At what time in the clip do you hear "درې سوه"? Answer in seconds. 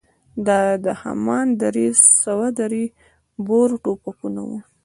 1.61-2.47